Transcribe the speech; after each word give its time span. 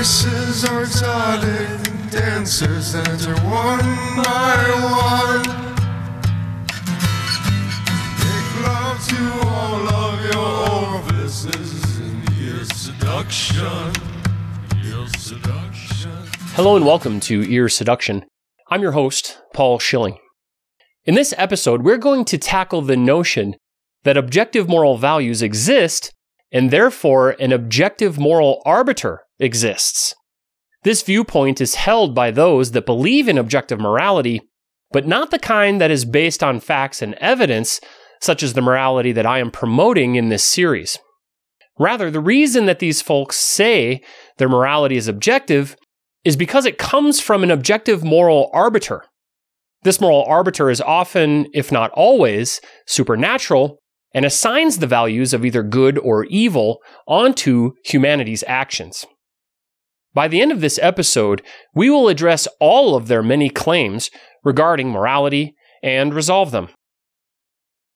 voices 0.00 0.64
are 0.64 0.80
exotic 0.80 2.10
dancers 2.10 2.94
enter 2.94 3.34
one 3.42 3.84
by 4.16 4.56
one. 4.80 5.42
Make 8.16 8.66
love 8.66 8.98
to 9.08 9.20
all 9.46 9.88
of 9.90 10.24
your 10.24 11.04
orifices 11.04 12.00
in 12.00 12.64
seduction. 12.74 13.92
Seduction. 15.18 16.10
Hello 16.54 16.76
and 16.76 16.86
welcome 16.86 17.20
to 17.20 17.42
Ear 17.42 17.68
Seduction. 17.68 18.24
I'm 18.70 18.80
your 18.80 18.92
host, 18.92 19.42
Paul 19.52 19.78
Schilling. 19.78 20.16
In 21.04 21.14
this 21.14 21.34
episode, 21.36 21.82
we're 21.82 21.98
going 21.98 22.24
to 22.24 22.38
tackle 22.38 22.80
the 22.80 22.96
notion 22.96 23.54
that 24.04 24.16
objective 24.16 24.66
moral 24.66 24.96
values 24.96 25.42
exist 25.42 26.10
and 26.50 26.70
therefore 26.70 27.32
an 27.32 27.52
objective 27.52 28.18
moral 28.18 28.62
arbiter 28.64 29.24
exists. 29.40 30.14
This 30.82 31.02
viewpoint 31.02 31.60
is 31.60 31.74
held 31.74 32.14
by 32.14 32.30
those 32.30 32.72
that 32.72 32.86
believe 32.86 33.28
in 33.28 33.36
objective 33.36 33.80
morality, 33.80 34.40
but 34.92 35.06
not 35.06 35.30
the 35.30 35.38
kind 35.38 35.80
that 35.80 35.90
is 35.90 36.04
based 36.04 36.42
on 36.42 36.60
facts 36.60 37.02
and 37.02 37.14
evidence, 37.14 37.80
such 38.20 38.42
as 38.42 38.54
the 38.54 38.62
morality 38.62 39.12
that 39.12 39.26
I 39.26 39.38
am 39.38 39.50
promoting 39.50 40.14
in 40.14 40.28
this 40.28 40.44
series. 40.44 40.98
Rather, 41.78 42.10
the 42.10 42.20
reason 42.20 42.66
that 42.66 42.78
these 42.78 43.02
folks 43.02 43.36
say 43.36 44.02
their 44.38 44.48
morality 44.48 44.96
is 44.96 45.08
objective 45.08 45.76
is 46.24 46.36
because 46.36 46.66
it 46.66 46.78
comes 46.78 47.20
from 47.20 47.42
an 47.42 47.50
objective 47.50 48.04
moral 48.04 48.50
arbiter. 48.52 49.04
This 49.82 50.00
moral 50.00 50.24
arbiter 50.24 50.68
is 50.68 50.82
often, 50.82 51.46
if 51.54 51.72
not 51.72 51.90
always, 51.92 52.60
supernatural 52.86 53.78
and 54.12 54.24
assigns 54.24 54.78
the 54.78 54.86
values 54.86 55.32
of 55.32 55.44
either 55.44 55.62
good 55.62 55.98
or 55.98 56.24
evil 56.24 56.80
onto 57.06 57.72
humanity's 57.84 58.44
actions. 58.46 59.06
By 60.12 60.28
the 60.28 60.40
end 60.40 60.50
of 60.50 60.60
this 60.60 60.78
episode, 60.82 61.42
we 61.74 61.88
will 61.88 62.08
address 62.08 62.48
all 62.58 62.96
of 62.96 63.08
their 63.08 63.22
many 63.22 63.48
claims 63.48 64.10
regarding 64.42 64.90
morality 64.90 65.54
and 65.82 66.12
resolve 66.12 66.50
them. 66.50 66.68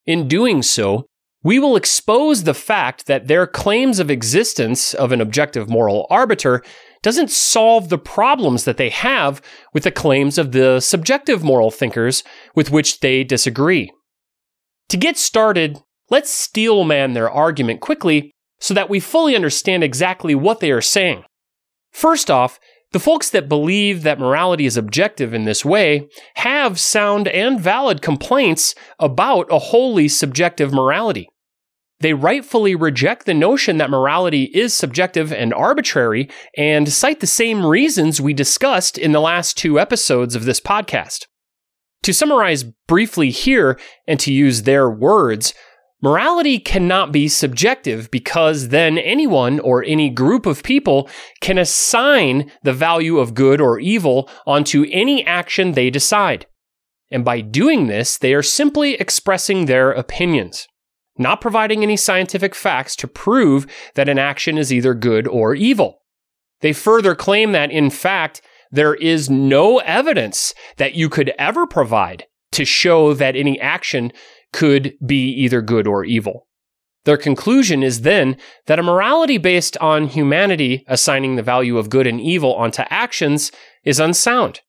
In 0.05 0.27
doing 0.27 0.63
so, 0.63 1.05
we 1.43 1.59
will 1.59 1.75
expose 1.75 2.43
the 2.43 2.53
fact 2.53 3.05
that 3.05 3.27
their 3.27 3.45
claims 3.45 3.99
of 3.99 4.09
existence 4.09 4.93
of 4.93 5.11
an 5.11 5.21
objective 5.21 5.69
moral 5.69 6.07
arbiter 6.09 6.63
doesn't 7.03 7.29
solve 7.29 7.89
the 7.89 7.99
problems 7.99 8.63
that 8.63 8.77
they 8.77 8.89
have 8.89 9.41
with 9.73 9.83
the 9.83 9.91
claims 9.91 10.39
of 10.39 10.53
the 10.53 10.79
subjective 10.79 11.43
moral 11.43 11.69
thinkers 11.69 12.23
with 12.55 12.71
which 12.71 13.01
they 13.01 13.23
disagree. 13.23 13.91
To 14.89 14.97
get 14.97 15.17
started, 15.17 15.77
let's 16.09 16.31
steelman 16.31 17.13
their 17.13 17.29
argument 17.29 17.79
quickly 17.79 18.31
so 18.59 18.73
that 18.73 18.89
we 18.89 18.99
fully 18.99 19.35
understand 19.35 19.83
exactly 19.83 20.33
what 20.33 20.61
they 20.61 20.71
are 20.71 20.81
saying. 20.81 21.25
First 21.95 22.29
off, 22.29 22.59
the 22.91 22.99
folks 22.99 23.29
that 23.29 23.47
believe 23.47 24.03
that 24.03 24.19
morality 24.19 24.65
is 24.65 24.75
objective 24.75 25.33
in 25.33 25.45
this 25.45 25.63
way 25.63 26.09
have 26.35 26.77
sound 26.77 27.29
and 27.29 27.57
valid 27.57 28.01
complaints 28.01 28.75
about 28.99 29.47
a 29.49 29.59
wholly 29.59 30.09
subjective 30.09 30.73
morality. 30.73 31.29
They 32.01 32.13
rightfully 32.13 32.75
reject 32.75 33.25
the 33.25 33.33
notion 33.33 33.77
that 33.77 33.89
morality 33.89 34.51
is 34.53 34.73
subjective 34.73 35.31
and 35.31 35.53
arbitrary 35.53 36.29
and 36.57 36.91
cite 36.91 37.21
the 37.21 37.27
same 37.27 37.65
reasons 37.65 38.19
we 38.19 38.33
discussed 38.33 38.97
in 38.97 39.13
the 39.13 39.21
last 39.21 39.57
two 39.57 39.79
episodes 39.79 40.35
of 40.35 40.43
this 40.43 40.59
podcast. 40.59 41.27
To 42.03 42.13
summarize 42.13 42.65
briefly 42.87 43.29
here 43.29 43.79
and 44.05 44.19
to 44.19 44.33
use 44.33 44.63
their 44.63 44.89
words, 44.89 45.53
Morality 46.05 46.59
cannot 46.59 47.11
be 47.11 47.27
subjective 47.27 48.11
because 48.11 48.67
then 48.67 48.99
anyone 48.99 49.59
or 49.59 49.83
any 49.83 50.11
group 50.11 50.45
of 50.45 50.61
people 50.61 51.09
can 51.41 51.57
assign 51.57 52.51
the 52.61 52.73
value 52.73 53.17
of 53.17 53.33
good 53.33 53.59
or 53.59 53.79
evil 53.79 54.29
onto 54.45 54.85
any 54.91 55.25
action 55.25 55.71
they 55.71 55.89
decide. 55.89 56.45
And 57.09 57.25
by 57.25 57.41
doing 57.41 57.87
this, 57.87 58.19
they 58.19 58.35
are 58.35 58.43
simply 58.43 58.93
expressing 58.93 59.65
their 59.65 59.91
opinions, 59.93 60.67
not 61.17 61.41
providing 61.41 61.81
any 61.81 61.97
scientific 61.97 62.53
facts 62.53 62.95
to 62.97 63.07
prove 63.07 63.65
that 63.95 64.07
an 64.07 64.19
action 64.19 64.59
is 64.59 64.71
either 64.71 64.93
good 64.93 65.27
or 65.27 65.55
evil. 65.55 66.03
They 66.61 66.73
further 66.73 67.15
claim 67.15 67.51
that, 67.53 67.71
in 67.71 67.89
fact, 67.89 68.43
there 68.69 68.93
is 68.93 69.27
no 69.27 69.79
evidence 69.79 70.53
that 70.77 70.93
you 70.93 71.09
could 71.09 71.33
ever 71.39 71.65
provide 71.65 72.27
to 72.51 72.63
show 72.63 73.15
that 73.15 73.35
any 73.35 73.59
action 73.59 74.11
could 74.55 74.93
be 75.05 75.27
either 75.31 75.61
good 75.61 75.85
or 75.85 76.05
evil. 76.05 76.47
Their 77.03 77.17
conclusion 77.17 77.83
is 77.83 78.03
then 78.03 78.37
that 78.67 78.79
a 78.79 78.83
morality 78.83 79.37
based 79.37 79.75
on 79.77 80.07
humanity 80.07 80.85
assigning 80.87 81.35
the 81.35 81.43
value 81.43 81.77
of 81.77 81.89
good 81.89 82.07
and 82.07 82.21
evil 82.21 82.55
onto 82.55 82.83
actions 82.89 83.51
is 83.83 83.99
unsound 83.99 84.61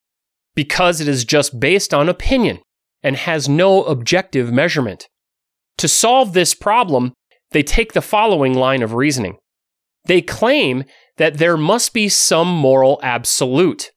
because 0.56 1.00
it 1.00 1.06
is 1.06 1.24
just 1.24 1.60
based 1.60 1.94
on 1.94 2.08
opinion 2.08 2.58
and 3.04 3.14
has 3.14 3.48
no 3.48 3.84
objective 3.84 4.52
measurement. 4.52 5.06
To 5.78 5.86
solve 5.86 6.32
this 6.32 6.52
problem, 6.52 7.12
they 7.52 7.62
take 7.62 7.92
the 7.92 8.02
following 8.02 8.54
line 8.54 8.82
of 8.82 8.92
reasoning. 8.92 9.36
They 10.06 10.20
claim 10.20 10.82
that 11.16 11.38
there 11.38 11.56
must 11.56 11.94
be 11.94 12.08
some 12.08 12.48
moral 12.48 12.98
absolute. 13.04 13.92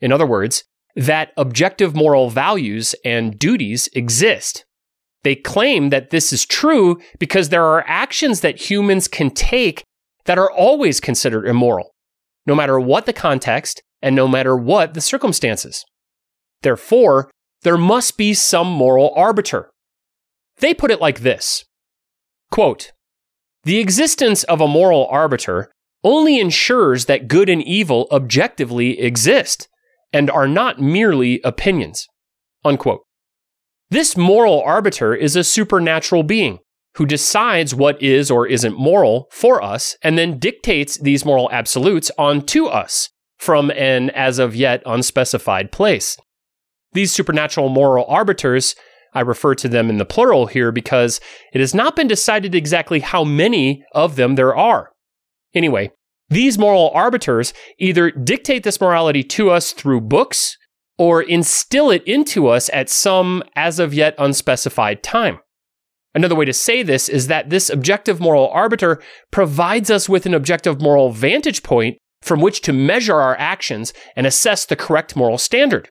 In 0.00 0.10
other 0.10 0.26
words, 0.26 0.64
that 0.96 1.30
objective 1.36 1.94
moral 1.94 2.28
values 2.28 2.96
and 3.04 3.38
duties 3.38 3.88
exist 3.92 4.64
they 5.24 5.34
claim 5.34 5.90
that 5.90 6.10
this 6.10 6.32
is 6.32 6.46
true 6.46 7.00
because 7.18 7.48
there 7.48 7.64
are 7.64 7.84
actions 7.86 8.40
that 8.40 8.70
humans 8.70 9.08
can 9.08 9.30
take 9.30 9.84
that 10.24 10.38
are 10.38 10.50
always 10.50 11.00
considered 11.00 11.46
immoral, 11.46 11.94
no 12.46 12.54
matter 12.54 12.78
what 12.78 13.06
the 13.06 13.12
context 13.12 13.82
and 14.00 14.14
no 14.14 14.28
matter 14.28 14.56
what 14.56 14.94
the 14.94 15.00
circumstances. 15.00 15.84
Therefore, 16.62 17.30
there 17.62 17.78
must 17.78 18.16
be 18.16 18.34
some 18.34 18.68
moral 18.68 19.12
arbiter. 19.16 19.70
They 20.58 20.74
put 20.74 20.90
it 20.90 21.00
like 21.00 21.20
this 21.20 21.64
quote, 22.50 22.92
The 23.64 23.78
existence 23.78 24.44
of 24.44 24.60
a 24.60 24.68
moral 24.68 25.06
arbiter 25.06 25.70
only 26.04 26.38
ensures 26.38 27.06
that 27.06 27.28
good 27.28 27.48
and 27.48 27.62
evil 27.62 28.06
objectively 28.10 29.00
exist 29.00 29.68
and 30.12 30.30
are 30.30 30.48
not 30.48 30.80
merely 30.80 31.40
opinions. 31.44 32.06
Unquote. 32.64 33.02
This 33.90 34.16
moral 34.16 34.60
arbiter 34.62 35.14
is 35.14 35.34
a 35.34 35.44
supernatural 35.44 36.22
being 36.22 36.58
who 36.96 37.06
decides 37.06 37.74
what 37.74 38.00
is 38.02 38.30
or 38.30 38.46
isn't 38.46 38.78
moral 38.78 39.28
for 39.30 39.62
us 39.62 39.96
and 40.02 40.18
then 40.18 40.38
dictates 40.38 40.98
these 40.98 41.24
moral 41.24 41.48
absolutes 41.52 42.10
onto 42.18 42.66
us 42.66 43.08
from 43.38 43.70
an 43.70 44.10
as 44.10 44.38
of 44.38 44.54
yet 44.54 44.82
unspecified 44.84 45.72
place. 45.72 46.18
These 46.92 47.12
supernatural 47.12 47.68
moral 47.68 48.04
arbiters, 48.08 48.74
I 49.14 49.20
refer 49.20 49.54
to 49.54 49.68
them 49.68 49.88
in 49.88 49.96
the 49.96 50.04
plural 50.04 50.46
here 50.46 50.72
because 50.72 51.20
it 51.54 51.60
has 51.60 51.74
not 51.74 51.96
been 51.96 52.08
decided 52.08 52.54
exactly 52.54 53.00
how 53.00 53.24
many 53.24 53.84
of 53.94 54.16
them 54.16 54.34
there 54.34 54.54
are. 54.54 54.90
Anyway, 55.54 55.92
these 56.28 56.58
moral 56.58 56.90
arbiters 56.92 57.54
either 57.78 58.10
dictate 58.10 58.64
this 58.64 58.80
morality 58.80 59.22
to 59.22 59.50
us 59.50 59.72
through 59.72 60.02
books, 60.02 60.57
or 60.98 61.22
instill 61.22 61.90
it 61.90 62.02
into 62.04 62.48
us 62.48 62.68
at 62.72 62.90
some 62.90 63.42
as 63.54 63.78
of 63.78 63.94
yet 63.94 64.14
unspecified 64.18 65.02
time. 65.02 65.38
Another 66.14 66.34
way 66.34 66.44
to 66.44 66.52
say 66.52 66.82
this 66.82 67.08
is 67.08 67.28
that 67.28 67.50
this 67.50 67.70
objective 67.70 68.18
moral 68.18 68.48
arbiter 68.48 69.00
provides 69.30 69.90
us 69.90 70.08
with 70.08 70.26
an 70.26 70.34
objective 70.34 70.80
moral 70.80 71.10
vantage 71.10 71.62
point 71.62 71.96
from 72.20 72.40
which 72.40 72.60
to 72.62 72.72
measure 72.72 73.20
our 73.20 73.36
actions 73.36 73.92
and 74.16 74.26
assess 74.26 74.66
the 74.66 74.76
correct 74.76 75.14
moral 75.14 75.38
standard. 75.38 75.88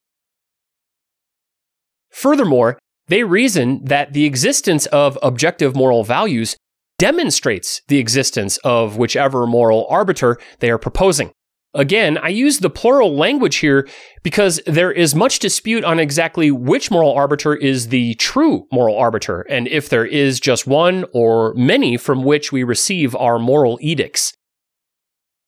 Furthermore, 2.10 2.78
they 3.08 3.24
reason 3.24 3.86
that 3.86 4.14
the 4.14 4.26
existence 4.26 4.86
of 4.88 5.18
objective 5.24 5.76
moral 5.76 6.04
values 6.04 6.58
demonstrates 6.98 7.82
the 7.88 8.00
existence 8.00 8.58
of 8.66 8.98
whichever 8.98 9.46
moral 9.48 9.88
arbiter 9.90 10.38
they 10.60 10.70
are 10.70 10.80
proposing. 10.80 11.32
Again, 11.78 12.18
I 12.18 12.30
use 12.30 12.58
the 12.58 12.72
plural 12.72 13.16
language 13.16 13.58
here 13.58 13.88
because 14.24 14.60
there 14.66 14.92
is 14.92 15.14
much 15.14 15.38
dispute 15.38 15.84
on 15.84 16.00
exactly 16.00 16.50
which 16.50 16.90
moral 16.90 17.14
arbiter 17.14 17.56
is 17.56 17.90
the 17.90 18.16
true 18.16 18.66
moral 18.72 18.98
arbiter, 18.98 19.42
and 19.42 19.68
if 19.68 19.88
there 19.88 20.04
is 20.06 20.40
just 20.40 20.66
one 20.66 21.06
or 21.14 21.54
many 21.54 21.96
from 21.96 22.24
which 22.24 22.52
we 22.52 22.64
receive 22.64 23.16
our 23.16 23.38
moral 23.38 23.78
edicts. 23.80 24.34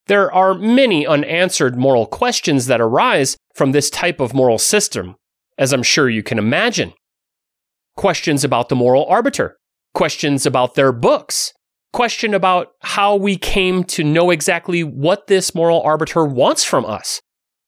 There 0.05 0.31
are 0.31 0.53
many 0.53 1.07
unanswered 1.07 1.75
moral 1.75 2.05
questions 2.05 2.67
that 2.67 2.79
arise 2.79 3.35
from 3.55 3.71
this 3.71 3.89
type 3.89 4.19
of 4.19 4.35
moral 4.35 4.59
system, 4.59 5.15
as 5.57 5.73
I'm 5.73 5.81
sure 5.81 6.11
you 6.11 6.21
can 6.21 6.37
imagine. 6.37 6.93
Questions 7.97 8.43
about 8.43 8.69
the 8.69 8.75
moral 8.75 9.07
arbiter, 9.07 9.57
questions 9.95 10.45
about 10.45 10.75
their 10.75 10.91
books, 10.91 11.53
question 11.91 12.33
about 12.33 12.73
how 12.81 13.15
we 13.15 13.35
came 13.35 13.83
to 13.83 14.03
know 14.03 14.29
exactly 14.29 14.83
what 14.83 15.27
this 15.27 15.55
moral 15.55 15.81
arbiter 15.81 16.25
wants 16.25 16.63
from 16.63 16.85
us. 16.85 17.21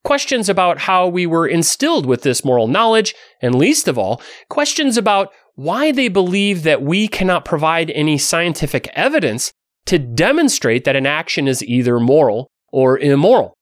Questions 0.04 0.50
about 0.50 0.80
how 0.80 1.08
we 1.08 1.26
were 1.26 1.48
instilled 1.48 2.06
with 2.06 2.24
this 2.24 2.44
moral 2.44 2.68
knowledge, 2.68 3.14
and 3.42 3.54
least 3.54 3.88
of 3.88 3.98
all, 3.98 4.22
questions 4.50 4.98
about 4.98 5.32
why 5.56 5.92
they 5.92 6.08
believe 6.08 6.64
that 6.64 6.82
we 6.82 7.08
cannot 7.08 7.46
provide 7.46 7.92
any 7.92 8.18
scientific 8.18 8.88
evidence 8.94 9.52
to 9.86 10.00
demonstrate 10.00 10.86
that 10.86 10.96
an 10.96 11.06
action 11.06 11.48
is 11.48 11.64
either 11.64 12.00
moral 12.00 12.48
or 12.72 12.98
immoral. 12.98 13.54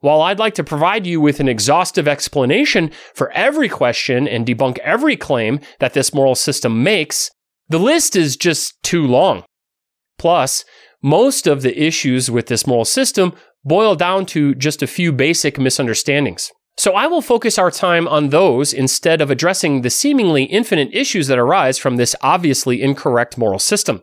While 0.00 0.20
I'd 0.20 0.38
like 0.38 0.54
to 0.56 0.64
provide 0.64 1.06
you 1.06 1.18
with 1.18 1.40
an 1.40 1.48
exhaustive 1.48 2.06
explanation 2.06 2.90
for 3.14 3.30
every 3.32 3.70
question 3.70 4.28
and 4.28 4.46
debunk 4.46 4.78
every 4.80 5.16
claim 5.16 5.60
that 5.80 5.94
this 5.94 6.12
moral 6.12 6.34
system 6.34 6.82
makes, 6.82 7.30
the 7.70 7.78
list 7.78 8.16
is 8.16 8.36
just 8.36 8.74
too 8.82 9.06
long. 9.06 9.44
Plus, 10.18 10.64
most 11.02 11.46
of 11.46 11.62
the 11.62 11.78
issues 11.80 12.30
with 12.30 12.46
this 12.46 12.66
moral 12.66 12.84
system 12.84 13.34
boil 13.64 13.94
down 13.94 14.26
to 14.26 14.54
just 14.54 14.82
a 14.82 14.86
few 14.86 15.12
basic 15.12 15.58
misunderstandings. 15.58 16.50
So 16.76 16.94
I 16.94 17.06
will 17.06 17.22
focus 17.22 17.58
our 17.58 17.70
time 17.70 18.08
on 18.08 18.30
those 18.30 18.72
instead 18.72 19.20
of 19.20 19.30
addressing 19.30 19.82
the 19.82 19.90
seemingly 19.90 20.44
infinite 20.44 20.90
issues 20.92 21.28
that 21.28 21.38
arise 21.38 21.78
from 21.78 21.96
this 21.96 22.16
obviously 22.20 22.82
incorrect 22.82 23.38
moral 23.38 23.60
system. 23.60 24.02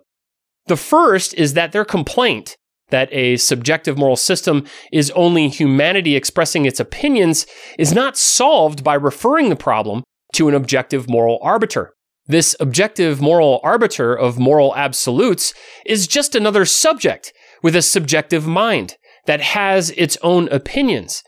The 0.68 0.78
first 0.78 1.34
is 1.34 1.54
that 1.54 1.74
their 1.74 1.84
complaint 1.84 2.56
that 2.92 3.10
a 3.12 3.38
subjective 3.38 3.98
moral 3.98 4.16
system 4.16 4.66
is 4.92 5.12
only 5.12 5.50
humanity 5.50 6.16
expressing 6.16 6.66
its 6.66 6.80
opinions 6.80 7.46
is 7.80 7.94
not 7.94 8.18
solved 8.18 8.84
by 8.84 8.94
referring 8.94 9.50
the 9.50 9.56
problem 9.56 10.04
to 10.34 10.48
an 10.48 10.54
objective 10.54 11.10
moral 11.10 11.40
arbiter. 11.42 11.94
This 12.32 12.56
objective 12.62 13.20
moral 13.20 13.60
arbiter 13.62 14.18
of 14.18 14.40
moral 14.40 14.74
absolutes 14.78 15.54
is 15.86 16.08
just 16.08 16.34
another 16.34 16.64
subject 16.64 17.34
with 17.62 17.76
a 17.76 17.82
subjective 17.82 18.48
mind 18.48 18.96
that 19.26 19.42
has 19.42 19.90
its 19.98 20.18
own 20.24 20.48
opinions 20.48 21.24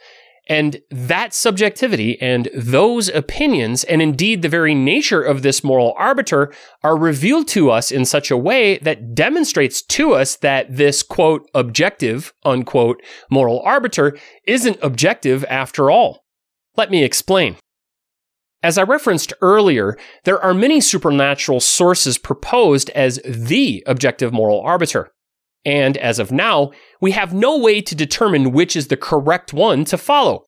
and 0.48 0.80
that 0.90 1.34
subjectivity 1.34 2.18
and 2.22 2.48
those 2.56 3.10
opinions, 3.10 3.84
and 3.84 4.02
indeed 4.02 4.42
the 4.42 4.48
very 4.48 4.74
nature 4.74 5.22
of 5.22 5.42
this 5.42 5.62
moral 5.62 5.94
arbiter, 5.98 6.54
are 6.84 6.98
revealed 6.98 7.50
to 7.50 7.70
us 7.70 7.92
in 7.92 8.06
such 8.06 8.32
a 8.32 8.38
way 8.38 8.78
that 8.78 9.14
demonstrates 9.14 9.82
to 9.82 10.14
us 10.14 10.38
that 10.38 10.74
this 10.74 11.04
quote, 11.04 11.46
objective, 11.54 12.32
unquote, 12.46 13.04
moral 13.30 13.62
arbiter 13.66 14.18
isn't 14.48 14.80
objective 14.82 15.44
after 15.50 15.92
all. 15.92 16.24
Let 16.78 16.92
me 16.92 17.04
explain. 17.04 17.58
As 18.64 18.78
I 18.78 18.84
referenced 18.84 19.34
earlier, 19.42 19.98
there 20.24 20.42
are 20.42 20.54
many 20.54 20.80
supernatural 20.80 21.60
sources 21.60 22.18
proposed 22.18 22.90
as 22.92 23.20
the 23.26 23.84
objective 23.86 24.32
moral 24.32 24.62
arbiter. 24.62 25.12
And 25.66 25.98
as 25.98 26.18
of 26.18 26.32
now, 26.32 26.72
we 27.02 27.12
have 27.12 27.34
no 27.34 27.58
way 27.58 27.82
to 27.82 27.94
determine 27.94 28.54
which 28.54 28.78
is 28.78 28.88
the 28.88 28.98
correct 28.98 29.54
one 29.54 29.84
to 29.86 29.98
follow. 29.98 30.46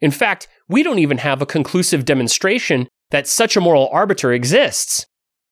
In 0.00 0.10
fact, 0.10 0.48
we 0.66 0.82
don't 0.82 0.98
even 0.98 1.18
have 1.18 1.42
a 1.42 1.46
conclusive 1.46 2.06
demonstration 2.06 2.88
that 3.10 3.26
such 3.26 3.56
a 3.56 3.60
moral 3.60 3.88
arbiter 3.92 4.32
exists. 4.32 5.04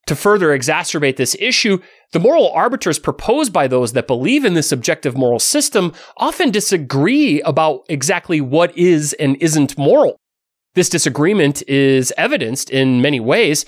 To 0.06 0.14
further 0.14 0.56
exacerbate 0.56 1.16
this 1.16 1.36
issue, 1.38 1.78
the 2.12 2.20
moral 2.20 2.50
arbiters 2.50 2.98
proposed 2.98 3.52
by 3.52 3.66
those 3.66 3.92
that 3.92 4.06
believe 4.06 4.44
in 4.44 4.54
this 4.54 4.72
objective 4.72 5.16
moral 5.16 5.40
system 5.40 5.92
often 6.16 6.50
disagree 6.50 7.42
about 7.42 7.84
exactly 7.88 8.40
what 8.40 8.76
is 8.78 9.14
and 9.14 9.36
isn't 9.40 9.76
moral. 9.76 10.16
This 10.76 10.90
disagreement 10.90 11.62
is 11.66 12.12
evidenced 12.18 12.68
in 12.68 13.00
many 13.00 13.18
ways, 13.18 13.64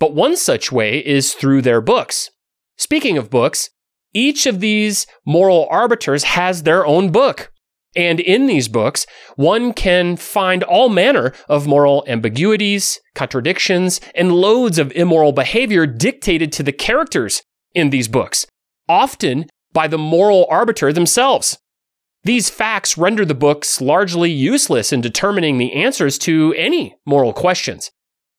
but 0.00 0.12
one 0.12 0.36
such 0.36 0.72
way 0.72 0.98
is 0.98 1.32
through 1.32 1.62
their 1.62 1.80
books. 1.80 2.30
Speaking 2.76 3.16
of 3.16 3.30
books, 3.30 3.70
each 4.12 4.44
of 4.44 4.58
these 4.58 5.06
moral 5.24 5.68
arbiters 5.70 6.24
has 6.24 6.64
their 6.64 6.84
own 6.84 7.10
book. 7.10 7.52
And 7.94 8.18
in 8.18 8.46
these 8.46 8.66
books, 8.66 9.06
one 9.36 9.72
can 9.72 10.16
find 10.16 10.64
all 10.64 10.88
manner 10.88 11.32
of 11.48 11.68
moral 11.68 12.04
ambiguities, 12.08 12.98
contradictions, 13.14 14.00
and 14.16 14.32
loads 14.32 14.80
of 14.80 14.90
immoral 14.92 15.30
behavior 15.30 15.86
dictated 15.86 16.50
to 16.52 16.64
the 16.64 16.72
characters 16.72 17.40
in 17.72 17.90
these 17.90 18.08
books, 18.08 18.46
often 18.88 19.46
by 19.72 19.86
the 19.86 19.96
moral 19.96 20.44
arbiter 20.50 20.92
themselves. 20.92 21.56
These 22.28 22.50
facts 22.50 22.98
render 22.98 23.24
the 23.24 23.34
books 23.34 23.80
largely 23.80 24.30
useless 24.30 24.92
in 24.92 25.00
determining 25.00 25.56
the 25.56 25.72
answers 25.72 26.18
to 26.18 26.52
any 26.58 26.94
moral 27.06 27.32
questions. 27.32 27.90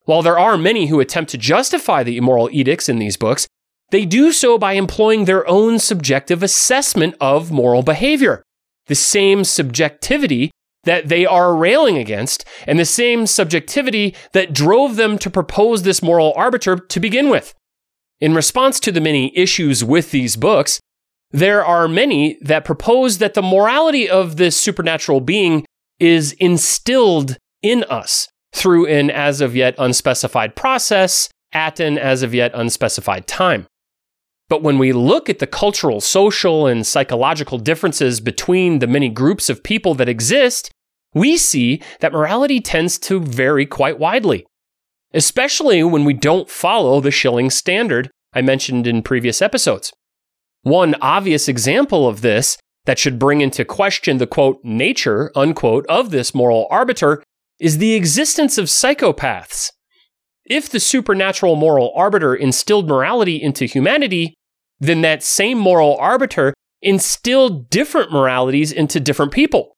While 0.05 0.21
there 0.21 0.37
are 0.37 0.59
many 0.59 0.85
who 0.85 0.99
attempt 0.99 1.31
to 1.31 1.39
justify 1.39 2.03
the 2.03 2.15
immoral 2.15 2.51
edicts 2.51 2.87
in 2.87 2.99
these 2.99 3.17
books, 3.17 3.47
they 3.89 4.05
do 4.05 4.31
so 4.31 4.59
by 4.59 4.73
employing 4.73 5.25
their 5.25 5.47
own 5.47 5.79
subjective 5.79 6.43
assessment 6.43 7.15
of 7.19 7.51
moral 7.51 7.81
behavior, 7.81 8.43
the 8.85 8.93
same 8.93 9.43
subjectivity 9.43 10.51
that 10.83 11.07
they 11.07 11.25
are 11.25 11.55
railing 11.55 11.97
against, 11.97 12.45
and 12.67 12.77
the 12.77 12.85
same 12.85 13.25
subjectivity 13.25 14.15
that 14.33 14.53
drove 14.53 14.97
them 14.97 15.17
to 15.17 15.31
propose 15.31 15.81
this 15.81 16.03
moral 16.03 16.31
arbiter 16.35 16.77
to 16.77 16.99
begin 16.99 17.27
with. 17.27 17.55
In 18.19 18.35
response 18.35 18.79
to 18.81 18.91
the 18.91 19.01
many 19.01 19.35
issues 19.35 19.83
with 19.83 20.11
these 20.11 20.35
books, 20.35 20.79
there 21.31 21.63
are 21.63 21.87
many 21.87 22.37
that 22.41 22.65
propose 22.65 23.19
that 23.19 23.33
the 23.33 23.41
morality 23.41 24.09
of 24.09 24.37
this 24.37 24.55
supernatural 24.57 25.21
being 25.21 25.65
is 25.99 26.33
instilled 26.33 27.37
in 27.61 27.83
us 27.85 28.27
through 28.53 28.87
an 28.87 29.11
as 29.11 29.41
of 29.41 29.55
yet 29.55 29.75
unspecified 29.77 30.55
process 30.55 31.29
at 31.53 31.79
an 31.79 31.97
as 31.97 32.23
of 32.23 32.33
yet 32.33 32.51
unspecified 32.53 33.27
time. 33.27 33.67
But 34.47 34.63
when 34.63 34.79
we 34.79 34.91
look 34.91 35.29
at 35.29 35.37
the 35.37 35.47
cultural, 35.47 36.01
social, 36.01 36.65
and 36.65 36.85
psychological 36.85 37.59
differences 37.59 38.19
between 38.19 38.79
the 38.79 38.87
many 38.87 39.09
groups 39.09 39.49
of 39.49 39.63
people 39.63 39.93
that 39.95 40.09
exist, 40.09 40.71
we 41.13 41.37
see 41.37 41.81
that 41.99 42.13
morality 42.13 42.59
tends 42.59 42.97
to 42.99 43.19
vary 43.19 43.67
quite 43.67 43.99
widely, 43.99 44.45
especially 45.13 45.83
when 45.83 46.05
we 46.05 46.13
don't 46.13 46.49
follow 46.49 46.99
the 46.99 47.11
Schilling 47.11 47.51
standard 47.51 48.09
I 48.33 48.41
mentioned 48.41 48.87
in 48.87 49.03
previous 49.03 49.41
episodes. 49.41 49.91
One 50.63 50.95
obvious 51.01 51.47
example 51.47 52.07
of 52.07 52.21
this 52.21 52.57
that 52.85 52.99
should 52.99 53.19
bring 53.19 53.41
into 53.41 53.63
question 53.65 54.17
the 54.17 54.27
quote 54.27 54.59
nature 54.63 55.31
unquote 55.35 55.85
of 55.87 56.09
this 56.09 56.33
moral 56.33 56.67
arbiter 56.69 57.23
is 57.59 57.77
the 57.77 57.93
existence 57.93 58.57
of 58.57 58.65
psychopaths. 58.65 59.71
If 60.45 60.69
the 60.69 60.79
supernatural 60.79 61.55
moral 61.55 61.93
arbiter 61.95 62.33
instilled 62.33 62.87
morality 62.87 63.41
into 63.41 63.65
humanity, 63.65 64.33
then 64.79 65.01
that 65.01 65.23
same 65.23 65.57
moral 65.57 65.97
arbiter 65.97 66.53
instilled 66.81 67.69
different 67.69 68.11
moralities 68.11 68.71
into 68.71 68.99
different 68.99 69.31
people. 69.31 69.75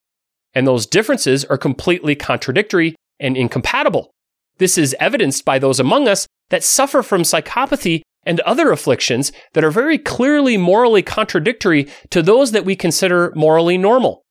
And 0.54 0.68
those 0.68 0.86
differences 0.86 1.44
are 1.46 1.58
completely 1.58 2.16
contradictory 2.16 2.96
and 3.20 3.36
incompatible. 3.36 4.12
This 4.58 4.78
is 4.78 4.96
evidenced 5.00 5.44
by 5.44 5.60
those 5.60 5.80
among 5.80 6.08
us 6.08 6.28
that 6.50 6.64
suffer 6.64 7.02
from 7.02 7.24
psychopathy 7.24 8.02
and 8.24 8.40
other 8.42 8.72
afflictions 8.72 9.32
that 9.54 9.64
are 9.64 9.72
very 9.72 9.98
clearly 9.98 10.58
morally 10.58 11.02
contradictory 11.02 11.88
to 12.10 12.22
those 12.22 12.52
that 12.52 12.66
we 12.66 12.76
consider 12.76 13.32
morally 13.36 13.78
normal. 13.78 14.24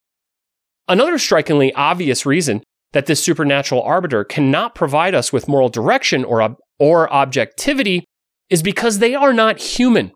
Another 0.88 1.18
strikingly 1.18 1.72
obvious 1.74 2.24
reason 2.26 2.62
that 2.92 3.06
this 3.06 3.22
supernatural 3.22 3.82
arbiter 3.82 4.24
cannot 4.24 4.74
provide 4.74 5.14
us 5.14 5.32
with 5.32 5.48
moral 5.48 5.68
direction 5.68 6.24
or, 6.24 6.42
ob- 6.42 6.56
or 6.78 7.12
objectivity 7.12 8.04
is 8.48 8.62
because 8.62 8.98
they 8.98 9.14
are 9.14 9.32
not 9.32 9.60
human. 9.60 10.12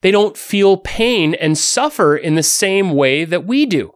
They 0.00 0.10
don't 0.10 0.36
feel 0.36 0.76
pain 0.78 1.34
and 1.34 1.58
suffer 1.58 2.16
in 2.16 2.34
the 2.34 2.42
same 2.42 2.94
way 2.94 3.24
that 3.24 3.44
we 3.44 3.66
do, 3.66 3.92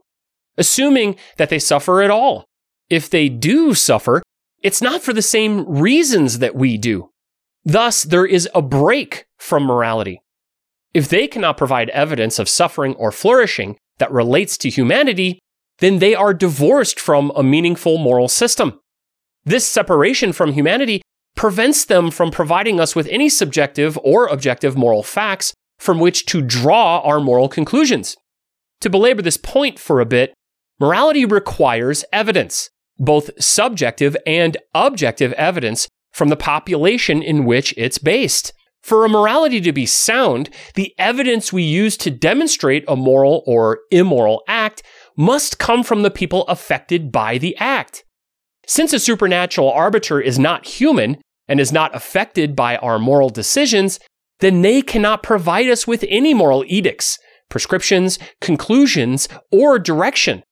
assuming 0.59 1.17
that 1.37 1.49
they 1.49 1.59
suffer 1.59 2.03
at 2.03 2.11
all. 2.11 2.45
If 2.91 3.09
they 3.09 3.29
do 3.29 3.73
suffer, 3.73 4.23
it's 4.63 4.83
not 4.83 5.01
for 5.01 5.13
the 5.13 5.23
same 5.23 5.67
reasons 5.67 6.41
that 6.41 6.55
we 6.55 6.77
do. 6.77 7.12
Thus, 7.65 8.03
there 8.03 8.27
is 8.27 8.49
a 8.55 8.63
break 8.63 9.27
from 9.39 9.65
morality. 9.65 10.21
If 10.95 11.09
they 11.09 11.27
cannot 11.27 11.57
provide 11.57 11.91
evidence 11.91 12.39
of 12.39 12.49
suffering 12.49 12.95
or 12.97 13.13
flourishing 13.13 13.77
that 13.99 14.13
relates 14.13 14.59
to 14.59 14.71
humanity, 14.71 15.39
then 15.79 15.99
they 15.99 16.15
are 16.15 16.35
divorced 16.35 17.01
from 17.01 17.33
a 17.35 17.43
meaningful 17.43 17.99
moral 17.99 18.29
system. 18.29 18.79
This 19.45 19.67
separation 19.67 20.33
from 20.33 20.53
humanity 20.53 21.03
prevents 21.35 21.85
them 21.85 22.11
from 22.11 22.31
providing 22.31 22.79
us 22.79 22.95
with 22.95 23.09
any 23.09 23.29
subjective 23.29 23.99
or 24.03 24.27
objective 24.27 24.77
moral 24.77 25.03
facts 25.03 25.55
from 25.79 25.99
which 25.99 26.27
to 26.27 26.43
draw 26.43 27.01
our 27.01 27.21
moral 27.21 27.49
conclusions. 27.49 28.17
To 28.83 28.91
belabor 28.91 29.23
this 29.23 29.37
point 29.37 29.79
for 29.79 30.01
a 30.01 30.07
bit, 30.07 30.35
morality 30.79 31.25
requires 31.25 32.05
evidence, 32.13 32.71
both 32.99 33.31
subjective 33.43 34.17
and 34.27 34.57
objective 34.75 35.33
evidence 35.33 35.89
from 36.13 36.29
the 36.29 36.37
population 36.37 37.23
in 37.23 37.45
which 37.45 37.75
it's 37.77 37.99
based. 37.99 38.53
For 38.83 39.05
a 39.05 39.09
morality 39.09 39.61
to 39.61 39.73
be 39.73 39.87
sound, 39.87 40.51
the 40.75 40.93
evidence 40.99 41.53
we 41.53 41.63
use 41.63 41.97
to 41.99 42.11
demonstrate 42.11 42.85
a 42.89 42.97
moral 42.97 43.45
or 43.47 43.81
immoral 43.91 44.43
act 44.49 44.83
must 45.17 45.59
come 45.59 45.85
from 45.85 46.03
the 46.03 46.11
people 46.11 46.43
affected 46.49 47.13
by 47.13 47.39
the 47.39 47.57
act. 47.59 48.05
Since 48.67 48.93
a 48.93 48.99
supernatural 48.99 49.71
arbiter 49.71 50.21
is 50.21 50.39
not 50.39 50.67
human 50.67 51.19
and 51.49 51.61
is 51.61 51.73
not 51.73 51.95
affected 51.95 52.57
by 52.57 52.77
our 52.77 52.99
moral 52.99 53.29
decisions, 53.29 54.01
then 54.41 54.63
they 54.63 54.83
cannot 54.83 55.23
provide 55.23 55.69
us 55.69 55.87
with 55.87 56.05
any 56.09 56.35
moral 56.35 56.65
edicts, 56.67 57.19
prescriptions, 57.49 58.19
conclusions, 58.41 59.29
or 59.53 59.79
direction. 59.79 60.43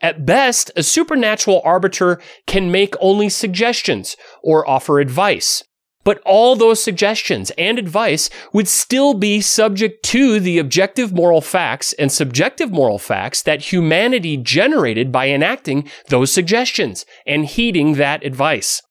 At 0.00 0.26
best, 0.26 0.70
a 0.76 0.82
supernatural 0.82 1.62
arbiter 1.64 2.20
can 2.46 2.70
make 2.70 2.94
only 3.00 3.28
suggestions 3.28 4.16
or 4.42 4.68
offer 4.68 5.00
advice. 5.00 5.64
But 6.04 6.22
all 6.24 6.54
those 6.54 6.80
suggestions 6.80 7.50
and 7.58 7.80
advice 7.80 8.30
would 8.52 8.68
still 8.68 9.12
be 9.12 9.40
subject 9.40 10.04
to 10.04 10.38
the 10.38 10.58
objective 10.58 11.12
moral 11.12 11.40
facts 11.40 11.92
and 11.94 12.12
subjective 12.12 12.70
moral 12.70 13.00
facts 13.00 13.42
that 13.42 13.72
humanity 13.72 14.36
generated 14.36 15.10
by 15.10 15.28
enacting 15.30 15.90
those 16.08 16.30
suggestions 16.30 17.04
and 17.26 17.44
heeding 17.44 17.94
that 17.94 18.24
advice. 18.24 18.82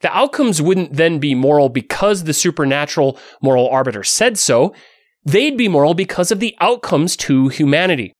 The 0.00 0.12
outcomes 0.14 0.60
wouldn't 0.60 0.94
then 0.94 1.20
be 1.20 1.36
moral 1.36 1.68
because 1.68 2.24
the 2.24 2.34
supernatural 2.34 3.16
moral 3.40 3.68
arbiter 3.68 4.02
said 4.02 4.36
so. 4.36 4.74
They'd 5.24 5.56
be 5.56 5.68
moral 5.68 5.94
because 5.94 6.32
of 6.32 6.40
the 6.40 6.56
outcomes 6.60 7.16
to 7.18 7.48
humanity. 7.48 8.12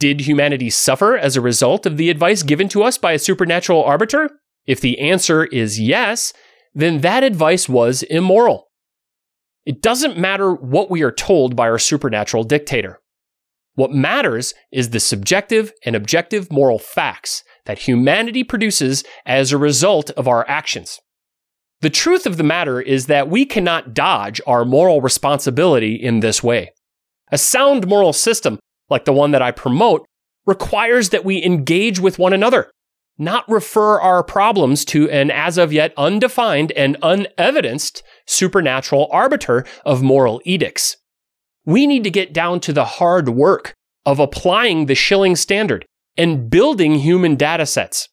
Did 0.00 0.22
humanity 0.22 0.70
suffer 0.70 1.18
as 1.18 1.36
a 1.36 1.42
result 1.42 1.84
of 1.84 1.98
the 1.98 2.08
advice 2.08 2.42
given 2.42 2.70
to 2.70 2.82
us 2.82 2.96
by 2.96 3.12
a 3.12 3.18
supernatural 3.18 3.84
arbiter? 3.84 4.30
If 4.66 4.80
the 4.80 4.98
answer 4.98 5.44
is 5.44 5.78
yes, 5.78 6.32
then 6.74 7.02
that 7.02 7.22
advice 7.22 7.68
was 7.68 8.02
immoral. 8.04 8.68
It 9.66 9.82
doesn't 9.82 10.16
matter 10.16 10.54
what 10.54 10.90
we 10.90 11.02
are 11.02 11.12
told 11.12 11.54
by 11.54 11.68
our 11.68 11.78
supernatural 11.78 12.44
dictator. 12.44 12.98
What 13.74 13.92
matters 13.92 14.54
is 14.72 14.88
the 14.88 15.00
subjective 15.00 15.70
and 15.84 15.94
objective 15.94 16.50
moral 16.50 16.78
facts 16.78 17.44
that 17.66 17.80
humanity 17.80 18.42
produces 18.42 19.04
as 19.26 19.52
a 19.52 19.58
result 19.58 20.08
of 20.12 20.26
our 20.26 20.48
actions. 20.48 20.98
The 21.82 21.90
truth 21.90 22.24
of 22.24 22.38
the 22.38 22.42
matter 22.42 22.80
is 22.80 23.04
that 23.06 23.28
we 23.28 23.44
cannot 23.44 23.92
dodge 23.92 24.40
our 24.46 24.64
moral 24.64 25.02
responsibility 25.02 25.94
in 25.94 26.20
this 26.20 26.42
way. 26.42 26.72
A 27.30 27.36
sound 27.36 27.86
moral 27.86 28.14
system, 28.14 28.59
like 28.90 29.04
the 29.04 29.12
one 29.12 29.30
that 29.30 29.42
I 29.42 29.50
promote, 29.50 30.04
requires 30.46 31.10
that 31.10 31.24
we 31.24 31.42
engage 31.42 32.00
with 32.00 32.18
one 32.18 32.32
another 32.32 32.70
not 33.20 33.46
refer 33.48 34.00
our 34.00 34.24
problems 34.24 34.82
to 34.86 35.08
an 35.10 35.30
as 35.30 35.58
of 35.58 35.72
yet 35.72 35.92
undefined 35.96 36.72
and 36.72 36.96
unevidenced 37.02 38.02
supernatural 38.26 39.08
arbiter 39.12 39.64
of 39.84 40.02
moral 40.02 40.40
edicts. 40.44 40.96
We 41.66 41.86
need 41.86 42.02
to 42.04 42.10
get 42.10 42.32
down 42.32 42.60
to 42.60 42.72
the 42.72 42.86
hard 42.86 43.28
work 43.28 43.74
of 44.06 44.18
applying 44.18 44.86
the 44.86 44.94
Schilling 44.94 45.36
standard 45.36 45.84
and 46.16 46.48
building 46.48 46.94
human 46.94 47.36
data 47.36 47.66
sets. 47.66 48.08